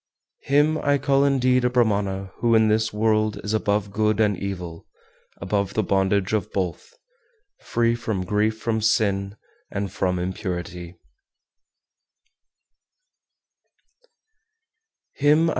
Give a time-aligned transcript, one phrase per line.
[0.47, 0.49] 412.
[0.49, 4.87] Him I call indeed a Brahmana who in this world is above good and evil,
[5.39, 6.95] above the bondage of both,
[7.59, 9.37] free from grief from sin,
[9.69, 10.95] and from impurity.